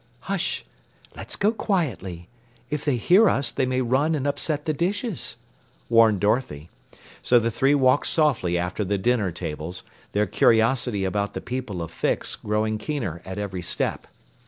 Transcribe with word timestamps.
"Hush! 0.21 0.65
Let's 1.15 1.35
go 1.35 1.51
quietly. 1.51 2.27
If 2.71 2.83
they 2.83 2.97
hear 2.97 3.29
us, 3.29 3.51
they 3.51 3.67
may 3.67 3.81
run 3.81 4.15
and 4.15 4.25
upset 4.25 4.65
the 4.65 4.73
dishes," 4.73 5.37
warned 5.89 6.19
Dorothy. 6.21 6.71
So 7.21 7.37
the 7.37 7.51
three 7.51 7.75
walked 7.75 8.07
softly 8.07 8.57
after 8.57 8.83
the 8.83 8.97
dinner 8.97 9.31
tables, 9.31 9.83
their 10.13 10.25
curiosity 10.25 11.05
about 11.05 11.35
the 11.35 11.39
people 11.41 11.83
of 11.83 11.91
Fix 11.91 12.35
growing 12.35 12.79
keener 12.79 13.21
at 13.25 13.37
every 13.37 13.61
step. 13.61 14.07